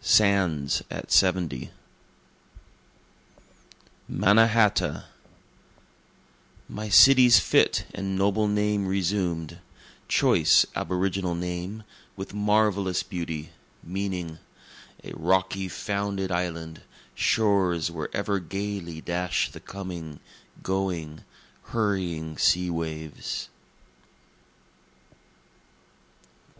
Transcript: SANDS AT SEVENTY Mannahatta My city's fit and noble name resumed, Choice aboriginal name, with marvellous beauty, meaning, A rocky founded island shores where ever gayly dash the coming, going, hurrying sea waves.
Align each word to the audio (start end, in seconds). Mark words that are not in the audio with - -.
SANDS 0.00 0.84
AT 0.88 1.10
SEVENTY 1.10 1.72
Mannahatta 4.08 5.06
My 6.68 6.88
city's 6.88 7.40
fit 7.40 7.86
and 7.92 8.14
noble 8.16 8.46
name 8.46 8.86
resumed, 8.86 9.58
Choice 10.06 10.64
aboriginal 10.76 11.34
name, 11.34 11.82
with 12.14 12.32
marvellous 12.32 13.02
beauty, 13.02 13.50
meaning, 13.82 14.38
A 15.02 15.10
rocky 15.14 15.66
founded 15.66 16.30
island 16.30 16.82
shores 17.16 17.90
where 17.90 18.16
ever 18.16 18.38
gayly 18.38 19.00
dash 19.00 19.50
the 19.50 19.58
coming, 19.58 20.20
going, 20.62 21.24
hurrying 21.64 22.38
sea 22.38 22.70
waves. 22.70 23.48